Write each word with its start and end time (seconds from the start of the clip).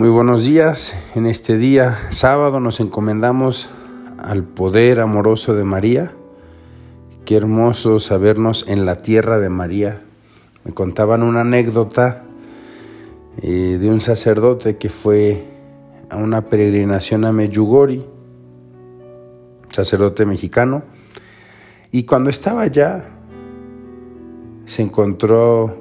Muy 0.00 0.08
buenos 0.08 0.44
días. 0.44 0.94
En 1.14 1.26
este 1.26 1.58
día, 1.58 1.94
sábado, 2.08 2.58
nos 2.58 2.80
encomendamos 2.80 3.68
al 4.16 4.44
poder 4.44 4.98
amoroso 4.98 5.52
de 5.54 5.62
María. 5.64 6.14
Qué 7.26 7.36
hermoso 7.36 8.00
sabernos 8.00 8.64
en 8.66 8.86
la 8.86 9.02
tierra 9.02 9.38
de 9.38 9.50
María. 9.50 10.02
Me 10.64 10.72
contaban 10.72 11.22
una 11.22 11.42
anécdota 11.42 12.22
eh, 13.42 13.76
de 13.78 13.90
un 13.90 14.00
sacerdote 14.00 14.78
que 14.78 14.88
fue 14.88 15.44
a 16.08 16.16
una 16.16 16.46
peregrinación 16.46 17.26
a 17.26 17.32
Meyugori, 17.32 18.02
sacerdote 19.68 20.24
mexicano, 20.24 20.82
y 21.92 22.04
cuando 22.04 22.30
estaba 22.30 22.62
allá 22.62 23.06
se 24.64 24.80
encontró 24.80 25.76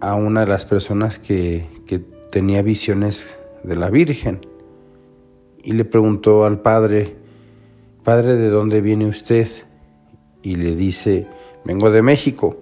a 0.00 0.14
una 0.14 0.40
de 0.40 0.46
las 0.46 0.64
personas 0.64 1.18
que, 1.18 1.68
que 1.84 1.98
tenía 1.98 2.62
visiones 2.62 3.36
de 3.64 3.76
la 3.76 3.90
Virgen 3.90 4.40
y 5.62 5.72
le 5.72 5.84
preguntó 5.84 6.44
al 6.44 6.60
padre, 6.60 7.16
Padre, 8.04 8.36
¿de 8.36 8.48
dónde 8.48 8.80
viene 8.80 9.06
usted? 9.06 9.46
Y 10.42 10.56
le 10.56 10.74
dice, 10.74 11.28
vengo 11.64 11.88
de 11.90 12.02
México. 12.02 12.56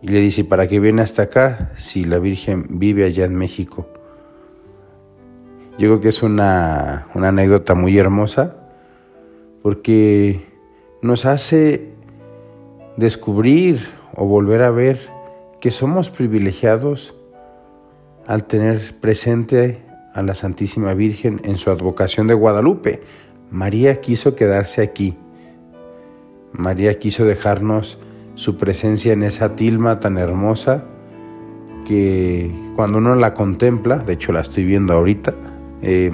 Y 0.00 0.08
le 0.08 0.20
dice, 0.20 0.44
¿para 0.44 0.66
qué 0.68 0.80
viene 0.80 1.02
hasta 1.02 1.22
acá 1.22 1.72
si 1.76 2.04
la 2.04 2.18
Virgen 2.18 2.64
vive 2.70 3.04
allá 3.04 3.26
en 3.26 3.36
México? 3.36 3.86
Yo 5.72 5.88
creo 5.88 6.00
que 6.00 6.08
es 6.08 6.22
una, 6.22 7.08
una 7.14 7.28
anécdota 7.28 7.74
muy 7.74 7.98
hermosa 7.98 8.56
porque 9.62 10.40
nos 11.02 11.26
hace 11.26 11.92
descubrir 12.96 13.80
o 14.16 14.26
volver 14.26 14.62
a 14.62 14.70
ver 14.70 14.98
que 15.60 15.70
somos 15.70 16.08
privilegiados 16.08 17.14
al 18.26 18.44
tener 18.44 18.98
presente 19.00 19.82
a 20.14 20.22
la 20.22 20.34
Santísima 20.34 20.94
Virgen 20.94 21.40
en 21.44 21.58
su 21.58 21.70
advocación 21.70 22.26
de 22.26 22.34
Guadalupe. 22.34 23.02
María 23.50 24.00
quiso 24.00 24.34
quedarse 24.34 24.82
aquí. 24.82 25.16
María 26.52 26.98
quiso 26.98 27.24
dejarnos 27.24 27.98
su 28.34 28.56
presencia 28.56 29.12
en 29.12 29.22
esa 29.22 29.56
tilma 29.56 30.00
tan 30.00 30.18
hermosa 30.18 30.84
que 31.86 32.54
cuando 32.76 32.98
uno 32.98 33.14
la 33.14 33.34
contempla, 33.34 33.98
de 33.98 34.14
hecho 34.14 34.32
la 34.32 34.40
estoy 34.40 34.64
viendo 34.64 34.92
ahorita, 34.92 35.34
eh, 35.82 36.12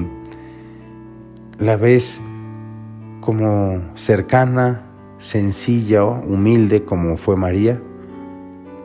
la 1.59 1.77
ves 1.77 2.21
como 3.21 3.83
cercana, 3.95 4.85
sencilla, 5.19 6.05
humilde 6.05 6.85
como 6.85 7.17
fue 7.17 7.37
María, 7.37 7.81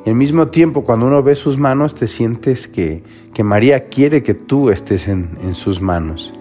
y 0.05 0.09
al 0.09 0.15
mismo 0.15 0.47
tiempo, 0.49 0.83
cuando 0.83 1.07
uno 1.07 1.23
ve 1.23 1.35
sus 1.35 1.57
manos, 1.57 1.95
te 1.95 2.07
sientes 2.07 2.67
que, 2.67 3.03
María 3.43 3.87
quiere 3.89 4.21
que 4.21 4.33
tú 4.33 4.69
estés 4.69 5.07
en, 5.07 5.31
en 5.41 5.55
sus 5.55 5.81
manos. 5.81 6.33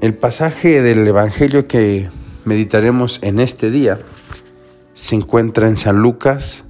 El 0.00 0.14
pasaje 0.14 0.82
del 0.82 1.06
Evangelio 1.06 1.68
que 1.68 2.08
meditaremos 2.44 3.20
en 3.22 3.40
este 3.40 3.70
día 3.70 3.98
se 4.94 5.14
encuentra 5.14 5.68
en 5.68 5.76
San 5.76 5.98
Lucas 5.98 6.64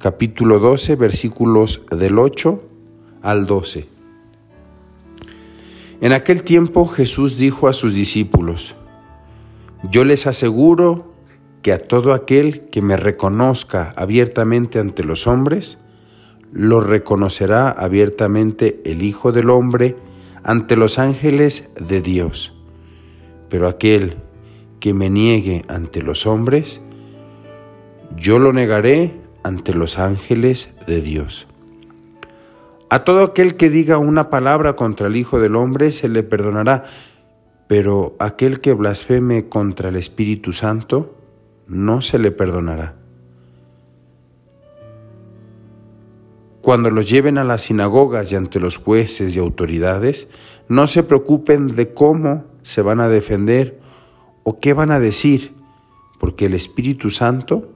capítulo 0.00 0.60
12 0.60 0.96
versículos 0.96 1.82
del 1.90 2.18
8 2.18 2.62
al 3.22 3.46
12. 3.46 3.86
En 6.00 6.12
aquel 6.12 6.42
tiempo 6.42 6.86
Jesús 6.86 7.36
dijo 7.36 7.68
a 7.68 7.74
sus 7.74 7.94
discípulos, 7.94 8.74
yo 9.90 10.04
les 10.04 10.26
aseguro 10.26 11.09
que 11.62 11.72
a 11.72 11.78
todo 11.78 12.12
aquel 12.12 12.62
que 12.68 12.82
me 12.82 12.96
reconozca 12.96 13.92
abiertamente 13.96 14.78
ante 14.78 15.04
los 15.04 15.26
hombres, 15.26 15.78
lo 16.52 16.80
reconocerá 16.80 17.70
abiertamente 17.70 18.80
el 18.84 19.02
Hijo 19.02 19.32
del 19.32 19.50
Hombre 19.50 19.96
ante 20.42 20.76
los 20.76 20.98
ángeles 20.98 21.70
de 21.78 22.00
Dios. 22.00 22.54
Pero 23.48 23.68
aquel 23.68 24.16
que 24.80 24.94
me 24.94 25.10
niegue 25.10 25.64
ante 25.68 26.02
los 26.02 26.26
hombres, 26.26 26.80
yo 28.16 28.38
lo 28.38 28.52
negaré 28.52 29.14
ante 29.42 29.74
los 29.74 29.98
ángeles 29.98 30.70
de 30.86 31.00
Dios. 31.00 31.46
A 32.88 33.04
todo 33.04 33.22
aquel 33.22 33.56
que 33.56 33.70
diga 33.70 33.98
una 33.98 34.30
palabra 34.30 34.74
contra 34.74 35.06
el 35.06 35.16
Hijo 35.16 35.38
del 35.38 35.54
Hombre 35.54 35.92
se 35.92 36.08
le 36.08 36.22
perdonará, 36.22 36.84
pero 37.68 38.16
aquel 38.18 38.60
que 38.60 38.72
blasfeme 38.72 39.48
contra 39.48 39.90
el 39.90 39.96
Espíritu 39.96 40.52
Santo, 40.52 41.19
no 41.70 42.02
se 42.02 42.18
le 42.18 42.32
perdonará. 42.32 42.96
Cuando 46.60 46.90
los 46.90 47.08
lleven 47.08 47.38
a 47.38 47.44
las 47.44 47.62
sinagogas 47.62 48.30
y 48.30 48.36
ante 48.36 48.60
los 48.60 48.76
jueces 48.76 49.34
y 49.34 49.38
autoridades, 49.38 50.28
no 50.68 50.86
se 50.86 51.02
preocupen 51.02 51.74
de 51.74 51.94
cómo 51.94 52.44
se 52.62 52.82
van 52.82 53.00
a 53.00 53.08
defender 53.08 53.80
o 54.42 54.60
qué 54.60 54.74
van 54.74 54.90
a 54.90 55.00
decir, 55.00 55.54
porque 56.18 56.46
el 56.46 56.54
Espíritu 56.54 57.08
Santo 57.08 57.70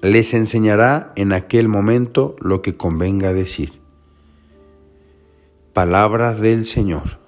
les 0.00 0.34
enseñará 0.34 1.12
en 1.14 1.32
aquel 1.32 1.68
momento 1.68 2.34
lo 2.40 2.62
que 2.62 2.76
convenga 2.76 3.32
decir. 3.32 3.80
Palabras 5.72 6.40
del 6.40 6.64
Señor. 6.64 7.19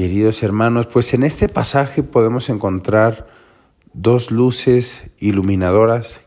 Queridos 0.00 0.42
hermanos, 0.42 0.86
pues 0.86 1.12
en 1.12 1.24
este 1.24 1.46
pasaje 1.46 2.02
podemos 2.02 2.48
encontrar 2.48 3.26
dos 3.92 4.30
luces 4.30 5.10
iluminadoras. 5.18 6.22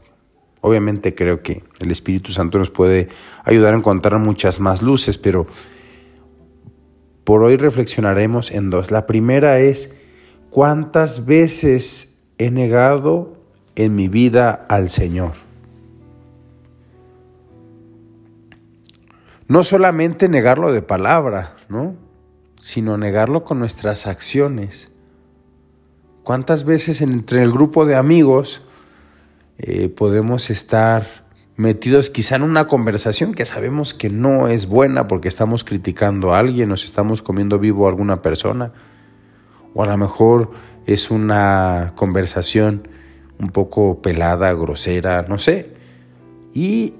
Obviamente 0.61 1.15
creo 1.15 1.41
que 1.41 1.63
el 1.79 1.89
Espíritu 1.89 2.31
Santo 2.31 2.59
nos 2.59 2.69
puede 2.69 3.09
ayudar 3.43 3.73
a 3.73 3.77
encontrar 3.77 4.19
muchas 4.19 4.59
más 4.59 4.83
luces, 4.83 5.17
pero 5.17 5.47
por 7.23 7.41
hoy 7.41 7.57
reflexionaremos 7.57 8.51
en 8.51 8.69
dos. 8.69 8.91
La 8.91 9.07
primera 9.07 9.57
es 9.57 9.95
cuántas 10.51 11.25
veces 11.25 12.13
he 12.37 12.51
negado 12.51 13.33
en 13.73 13.95
mi 13.95 14.07
vida 14.07 14.51
al 14.69 14.89
Señor. 14.89 15.31
No 19.47 19.63
solamente 19.63 20.29
negarlo 20.29 20.71
de 20.71 20.83
palabra, 20.83 21.55
¿no? 21.69 22.12
Sino 22.63 22.97
negarlo 22.97 23.43
con 23.43 23.59
nuestras 23.59 24.07
acciones. 24.07 24.89
¿Cuántas 26.23 26.63
veces 26.63 27.01
entre 27.01 27.43
el 27.43 27.51
grupo 27.51 27.85
de 27.85 27.97
amigos 27.97 28.61
eh, 29.57 29.89
podemos 29.89 30.49
estar 30.49 31.05
metidos 31.57 32.09
quizá 32.09 32.37
en 32.37 32.43
una 32.43 32.69
conversación 32.69 33.33
que 33.33 33.43
sabemos 33.43 33.93
que 33.93 34.09
no 34.09 34.47
es 34.47 34.67
buena 34.67 35.09
porque 35.09 35.27
estamos 35.27 35.65
criticando 35.65 36.33
a 36.33 36.39
alguien, 36.39 36.69
nos 36.69 36.85
estamos 36.85 37.21
comiendo 37.21 37.59
vivo 37.59 37.85
a 37.85 37.89
alguna 37.89 38.21
persona, 38.21 38.71
o 39.73 39.83
a 39.83 39.87
lo 39.87 39.97
mejor 39.97 40.51
es 40.85 41.11
una 41.11 41.91
conversación 41.97 42.87
un 43.39 43.49
poco 43.49 44.01
pelada, 44.01 44.53
grosera, 44.53 45.23
no 45.23 45.37
sé. 45.37 45.73
Y 46.53 46.93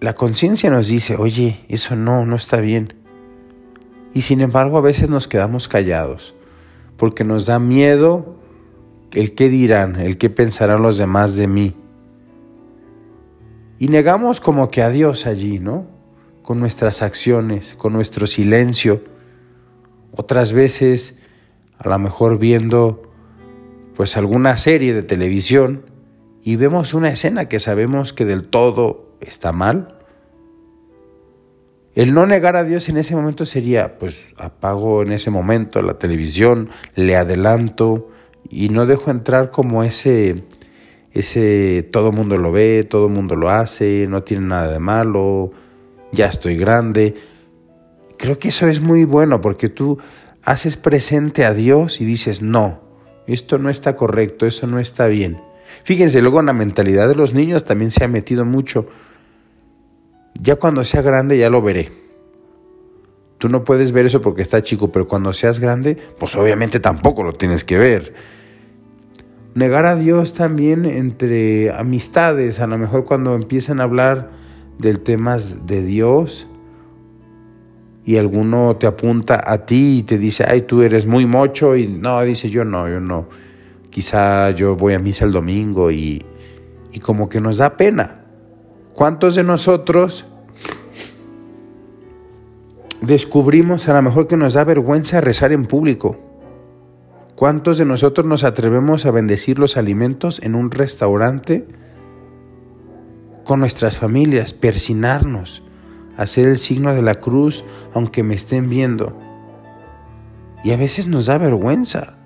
la 0.00 0.14
conciencia 0.14 0.70
nos 0.70 0.88
dice, 0.88 1.16
oye, 1.16 1.60
eso 1.68 1.94
no, 1.94 2.24
no 2.24 2.36
está 2.36 2.62
bien. 2.62 2.99
Y 4.12 4.22
sin 4.22 4.40
embargo 4.40 4.78
a 4.78 4.80
veces 4.80 5.08
nos 5.08 5.28
quedamos 5.28 5.68
callados, 5.68 6.34
porque 6.96 7.24
nos 7.24 7.46
da 7.46 7.58
miedo 7.58 8.36
el 9.12 9.34
qué 9.34 9.48
dirán, 9.48 9.96
el 9.96 10.18
qué 10.18 10.30
pensarán 10.30 10.82
los 10.82 10.98
demás 10.98 11.36
de 11.36 11.48
mí. 11.48 11.74
Y 13.78 13.88
negamos 13.88 14.40
como 14.40 14.70
que 14.70 14.82
a 14.82 14.90
Dios 14.90 15.26
allí, 15.26 15.58
¿no? 15.58 15.86
Con 16.42 16.60
nuestras 16.60 17.02
acciones, 17.02 17.74
con 17.74 17.92
nuestro 17.92 18.26
silencio. 18.26 19.02
Otras 20.12 20.52
veces, 20.52 21.16
a 21.78 21.88
lo 21.88 21.98
mejor 21.98 22.38
viendo 22.38 23.02
pues 23.94 24.16
alguna 24.16 24.56
serie 24.56 24.92
de 24.94 25.02
televisión 25.02 25.86
y 26.42 26.56
vemos 26.56 26.94
una 26.94 27.10
escena 27.10 27.48
que 27.48 27.58
sabemos 27.58 28.12
que 28.12 28.24
del 28.24 28.44
todo 28.44 29.16
está 29.20 29.52
mal 29.52 29.99
el 32.00 32.14
no 32.14 32.24
negar 32.24 32.56
a 32.56 32.64
Dios 32.64 32.88
en 32.88 32.96
ese 32.96 33.14
momento 33.14 33.44
sería, 33.44 33.98
pues 33.98 34.32
apago 34.38 35.02
en 35.02 35.12
ese 35.12 35.30
momento 35.30 35.82
la 35.82 35.98
televisión, 35.98 36.70
le 36.94 37.14
adelanto 37.14 38.08
y 38.48 38.70
no 38.70 38.86
dejo 38.86 39.10
entrar 39.10 39.50
como 39.50 39.84
ese, 39.84 40.46
ese 41.12 41.86
todo 41.92 42.10
mundo 42.10 42.38
lo 42.38 42.52
ve, 42.52 42.86
todo 42.88 43.10
mundo 43.10 43.36
lo 43.36 43.50
hace, 43.50 44.06
no 44.08 44.22
tiene 44.22 44.46
nada 44.46 44.72
de 44.72 44.78
malo, 44.78 45.52
ya 46.10 46.24
estoy 46.24 46.56
grande. 46.56 47.16
Creo 48.16 48.38
que 48.38 48.48
eso 48.48 48.66
es 48.66 48.80
muy 48.80 49.04
bueno 49.04 49.42
porque 49.42 49.68
tú 49.68 49.98
haces 50.42 50.78
presente 50.78 51.44
a 51.44 51.52
Dios 51.52 52.00
y 52.00 52.06
dices, 52.06 52.40
no, 52.40 52.80
esto 53.26 53.58
no 53.58 53.68
está 53.68 53.94
correcto, 53.94 54.46
eso 54.46 54.66
no 54.66 54.78
está 54.78 55.06
bien. 55.06 55.42
Fíjense, 55.84 56.22
luego 56.22 56.40
en 56.40 56.46
la 56.46 56.54
mentalidad 56.54 57.08
de 57.08 57.14
los 57.14 57.34
niños 57.34 57.64
también 57.64 57.90
se 57.90 58.04
ha 58.04 58.08
metido 58.08 58.46
mucho 58.46 58.88
ya 60.34 60.56
cuando 60.56 60.84
sea 60.84 61.02
grande 61.02 61.38
ya 61.38 61.50
lo 61.50 61.62
veré. 61.62 61.90
Tú 63.38 63.48
no 63.48 63.64
puedes 63.64 63.92
ver 63.92 64.06
eso 64.06 64.20
porque 64.20 64.42
está 64.42 64.60
chico, 64.62 64.92
pero 64.92 65.08
cuando 65.08 65.32
seas 65.32 65.60
grande, 65.60 65.96
pues 66.18 66.36
obviamente 66.36 66.78
tampoco 66.78 67.22
lo 67.22 67.32
tienes 67.32 67.64
que 67.64 67.78
ver. 67.78 68.14
Negar 69.54 69.86
a 69.86 69.96
Dios 69.96 70.34
también 70.34 70.84
entre 70.84 71.72
amistades, 71.72 72.60
a 72.60 72.66
lo 72.66 72.78
mejor 72.78 73.04
cuando 73.04 73.34
empiezan 73.34 73.80
a 73.80 73.84
hablar 73.84 74.30
del 74.78 75.00
temas 75.00 75.66
de 75.66 75.82
Dios, 75.82 76.46
y 78.04 78.16
alguno 78.16 78.76
te 78.76 78.86
apunta 78.86 79.40
a 79.44 79.66
ti 79.66 79.98
y 79.98 80.02
te 80.02 80.18
dice, 80.18 80.44
ay, 80.46 80.62
tú 80.62 80.82
eres 80.82 81.06
muy 81.06 81.26
mocho 81.26 81.76
y 81.76 81.86
no, 81.86 82.20
dice 82.22 82.50
yo 82.50 82.64
no, 82.64 82.88
yo 82.88 83.00
no. 83.00 83.28
Quizá 83.90 84.50
yo 84.50 84.76
voy 84.76 84.94
a 84.94 84.98
misa 84.98 85.24
el 85.24 85.32
domingo 85.32 85.90
y, 85.90 86.24
y 86.92 86.98
como 87.00 87.28
que 87.28 87.40
nos 87.40 87.58
da 87.58 87.76
pena. 87.76 88.19
¿Cuántos 88.94 89.34
de 89.34 89.44
nosotros 89.44 90.26
descubrimos 93.00 93.88
a 93.88 93.94
lo 93.94 94.02
mejor 94.02 94.26
que 94.26 94.36
nos 94.36 94.54
da 94.54 94.64
vergüenza 94.64 95.20
rezar 95.20 95.52
en 95.52 95.66
público? 95.66 96.18
¿Cuántos 97.34 97.78
de 97.78 97.86
nosotros 97.86 98.26
nos 98.26 98.44
atrevemos 98.44 99.06
a 99.06 99.10
bendecir 99.10 99.58
los 99.58 99.76
alimentos 99.76 100.40
en 100.42 100.54
un 100.54 100.70
restaurante 100.70 101.66
con 103.44 103.60
nuestras 103.60 103.96
familias, 103.96 104.52
persinarnos? 104.52 105.62
hacer 106.20 106.46
el 106.46 106.58
signo 106.58 106.94
de 106.94 107.00
la 107.00 107.14
cruz 107.14 107.64
aunque 107.94 108.22
me 108.22 108.34
estén 108.34 108.68
viendo. 108.68 109.18
Y 110.62 110.72
a 110.72 110.76
veces 110.76 111.06
nos 111.06 111.26
da 111.26 111.38
vergüenza, 111.38 112.18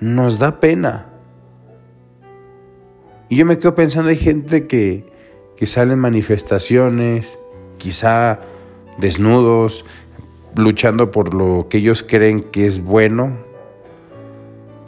nos 0.00 0.38
da 0.38 0.60
pena. 0.60 1.12
Y 3.28 3.36
yo 3.36 3.44
me 3.44 3.58
quedo 3.58 3.74
pensando, 3.74 4.08
hay 4.08 4.16
gente 4.16 4.66
que, 4.66 5.12
que 5.56 5.66
sale 5.66 5.94
en 5.94 5.98
manifestaciones, 5.98 7.38
quizá 7.78 8.40
desnudos, 8.98 9.84
luchando 10.54 11.10
por 11.10 11.34
lo 11.34 11.68
que 11.68 11.78
ellos 11.78 12.02
creen 12.02 12.42
que 12.42 12.66
es 12.66 12.82
bueno, 12.82 13.46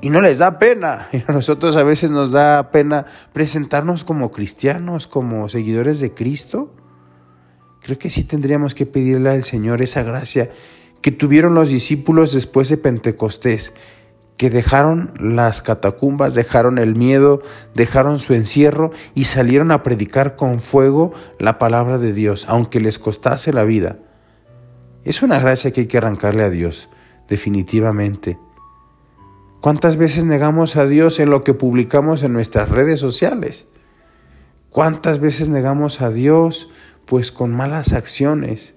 y 0.00 0.10
no 0.10 0.20
les 0.20 0.38
da 0.38 0.58
pena. 0.58 1.08
Y 1.12 1.24
a 1.26 1.32
nosotros 1.32 1.76
a 1.76 1.82
veces 1.82 2.10
nos 2.10 2.32
da 2.32 2.70
pena 2.70 3.06
presentarnos 3.32 4.04
como 4.04 4.30
cristianos, 4.30 5.06
como 5.06 5.48
seguidores 5.48 6.00
de 6.00 6.12
Cristo. 6.12 6.72
Creo 7.82 7.98
que 7.98 8.10
sí 8.10 8.24
tendríamos 8.24 8.74
que 8.74 8.86
pedirle 8.86 9.30
al 9.30 9.44
Señor 9.44 9.82
esa 9.82 10.02
gracia 10.02 10.50
que 11.00 11.12
tuvieron 11.12 11.54
los 11.54 11.68
discípulos 11.68 12.32
después 12.32 12.68
de 12.68 12.76
Pentecostés, 12.76 13.72
que 14.38 14.48
dejaron 14.48 15.12
las 15.20 15.60
catacumbas, 15.60 16.32
dejaron 16.32 16.78
el 16.78 16.94
miedo, 16.94 17.42
dejaron 17.74 18.18
su 18.18 18.32
encierro 18.32 18.92
y 19.14 19.24
salieron 19.24 19.70
a 19.70 19.82
predicar 19.82 20.36
con 20.36 20.60
fuego 20.60 21.12
la 21.38 21.58
palabra 21.58 21.98
de 21.98 22.14
Dios, 22.14 22.46
aunque 22.48 22.80
les 22.80 22.98
costase 22.98 23.52
la 23.52 23.64
vida. 23.64 23.98
Es 25.04 25.22
una 25.22 25.38
gracia 25.38 25.70
que 25.70 25.82
hay 25.82 25.86
que 25.86 25.98
arrancarle 25.98 26.44
a 26.44 26.50
Dios, 26.50 26.88
definitivamente. 27.28 28.38
¿Cuántas 29.60 29.96
veces 29.96 30.24
negamos 30.24 30.76
a 30.76 30.86
Dios 30.86 31.20
en 31.20 31.28
lo 31.28 31.44
que 31.44 31.52
publicamos 31.52 32.22
en 32.22 32.32
nuestras 32.32 32.70
redes 32.70 33.00
sociales? 33.00 33.66
¿Cuántas 34.70 35.18
veces 35.18 35.50
negamos 35.50 36.00
a 36.00 36.10
Dios 36.10 36.68
pues 37.08 37.32
con 37.32 37.50
malas 37.52 37.94
acciones. 37.94 38.74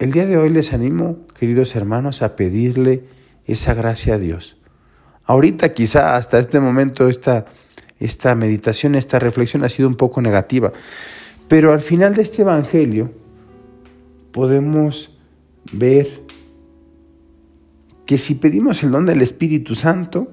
El 0.00 0.10
día 0.10 0.26
de 0.26 0.36
hoy 0.36 0.48
les 0.48 0.72
animo, 0.72 1.18
queridos 1.38 1.76
hermanos, 1.76 2.22
a 2.22 2.34
pedirle 2.34 3.04
esa 3.46 3.74
gracia 3.74 4.14
a 4.14 4.18
Dios. 4.18 4.56
Ahorita 5.24 5.72
quizá 5.72 6.16
hasta 6.16 6.38
este 6.38 6.60
momento 6.60 7.08
esta, 7.08 7.46
esta 7.98 8.34
meditación, 8.34 8.94
esta 8.94 9.18
reflexión 9.18 9.64
ha 9.64 9.68
sido 9.68 9.88
un 9.88 9.94
poco 9.94 10.20
negativa, 10.20 10.72
pero 11.48 11.72
al 11.72 11.80
final 11.80 12.14
de 12.14 12.22
este 12.22 12.42
Evangelio 12.42 13.12
podemos 14.32 15.18
ver 15.72 16.22
que 18.06 18.18
si 18.18 18.34
pedimos 18.34 18.82
el 18.82 18.90
don 18.90 19.06
del 19.06 19.22
Espíritu 19.22 19.74
Santo, 19.74 20.30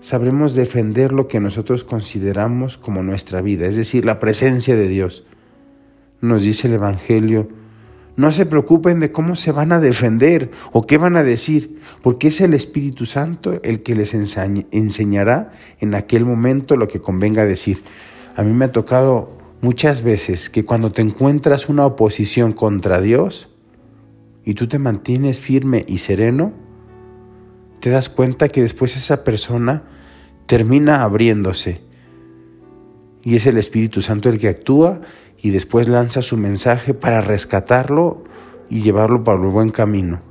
sabremos 0.00 0.54
defender 0.54 1.12
lo 1.12 1.28
que 1.28 1.38
nosotros 1.38 1.84
consideramos 1.84 2.76
como 2.76 3.02
nuestra 3.04 3.40
vida, 3.40 3.66
es 3.66 3.76
decir, 3.76 4.04
la 4.04 4.18
presencia 4.18 4.74
de 4.74 4.88
Dios. 4.88 5.24
Nos 6.20 6.42
dice 6.42 6.66
el 6.66 6.74
Evangelio, 6.74 7.48
no 8.16 8.30
se 8.30 8.46
preocupen 8.46 9.00
de 9.00 9.10
cómo 9.10 9.36
se 9.36 9.52
van 9.52 9.72
a 9.72 9.80
defender 9.80 10.50
o 10.72 10.82
qué 10.86 10.98
van 10.98 11.16
a 11.16 11.22
decir, 11.22 11.80
porque 12.02 12.28
es 12.28 12.40
el 12.40 12.54
Espíritu 12.54 13.06
Santo 13.06 13.60
el 13.62 13.82
que 13.82 13.94
les 13.94 14.14
enseñará 14.14 15.52
en 15.80 15.94
aquel 15.94 16.24
momento 16.24 16.76
lo 16.76 16.88
que 16.88 17.00
convenga 17.00 17.44
decir. 17.44 17.82
A 18.36 18.42
mí 18.42 18.52
me 18.52 18.66
ha 18.66 18.72
tocado 18.72 19.38
muchas 19.62 20.02
veces 20.02 20.50
que 20.50 20.64
cuando 20.64 20.90
te 20.90 21.02
encuentras 21.02 21.68
una 21.68 21.86
oposición 21.86 22.52
contra 22.52 23.00
Dios 23.00 23.48
y 24.44 24.54
tú 24.54 24.66
te 24.68 24.78
mantienes 24.78 25.40
firme 25.40 25.84
y 25.88 25.98
sereno, 25.98 26.52
te 27.80 27.90
das 27.90 28.08
cuenta 28.08 28.48
que 28.48 28.62
después 28.62 28.96
esa 28.96 29.24
persona 29.24 29.84
termina 30.46 31.02
abriéndose. 31.02 31.80
Y 33.24 33.36
es 33.36 33.46
el 33.46 33.58
Espíritu 33.58 34.02
Santo 34.02 34.28
el 34.28 34.38
que 34.38 34.48
actúa 34.48 35.00
y 35.40 35.50
después 35.50 35.88
lanza 35.88 36.22
su 36.22 36.36
mensaje 36.36 36.94
para 36.94 37.20
rescatarlo 37.20 38.24
y 38.68 38.82
llevarlo 38.82 39.22
por 39.24 39.40
el 39.40 39.48
buen 39.48 39.70
camino. 39.70 40.22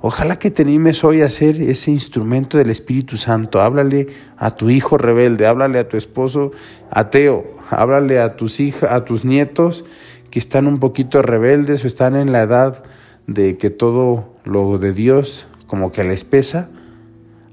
Ojalá 0.00 0.38
que 0.38 0.50
te 0.50 0.62
animes 0.62 1.02
hoy 1.02 1.22
a 1.22 1.28
ser 1.28 1.60
ese 1.60 1.90
instrumento 1.90 2.56
del 2.56 2.70
Espíritu 2.70 3.16
Santo. 3.16 3.60
Háblale 3.60 4.06
a 4.36 4.52
tu 4.54 4.70
hijo 4.70 4.96
rebelde, 4.96 5.46
háblale 5.46 5.78
a 5.78 5.88
tu 5.88 5.96
esposo 5.96 6.52
ateo, 6.90 7.56
háblale 7.70 8.20
a 8.20 8.36
tus 8.36 8.60
hijas, 8.60 8.92
a 8.92 9.04
tus 9.04 9.24
nietos 9.24 9.84
que 10.30 10.38
están 10.38 10.66
un 10.66 10.78
poquito 10.78 11.22
rebeldes 11.22 11.84
o 11.84 11.86
están 11.86 12.14
en 12.14 12.30
la 12.30 12.42
edad 12.42 12.84
de 13.26 13.56
que 13.56 13.70
todo 13.70 14.34
lo 14.44 14.78
de 14.78 14.92
Dios 14.92 15.48
como 15.66 15.90
que 15.90 16.04
les 16.04 16.24
pesa 16.24 16.70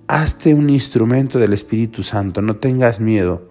hazte 0.07 0.53
un 0.53 0.69
instrumento 0.69 1.39
del 1.39 1.53
Espíritu 1.53 2.03
Santo, 2.03 2.41
no 2.41 2.57
tengas 2.57 2.99
miedo. 2.99 3.49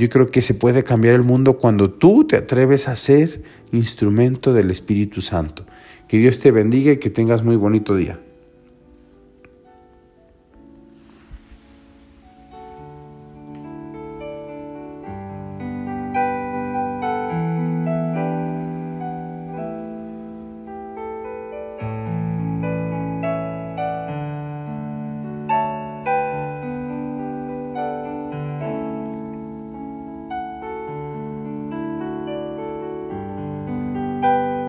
Yo 0.00 0.08
creo 0.08 0.30
que 0.30 0.40
se 0.40 0.54
puede 0.54 0.82
cambiar 0.82 1.14
el 1.14 1.24
mundo 1.24 1.58
cuando 1.58 1.90
tú 1.90 2.26
te 2.26 2.36
atreves 2.36 2.88
a 2.88 2.96
ser 2.96 3.42
instrumento 3.70 4.54
del 4.54 4.70
Espíritu 4.70 5.20
Santo. 5.20 5.66
Que 6.08 6.16
Dios 6.16 6.38
te 6.38 6.52
bendiga 6.52 6.92
y 6.92 6.96
que 6.96 7.10
tengas 7.10 7.44
muy 7.44 7.56
bonito 7.56 7.94
día. 7.94 8.18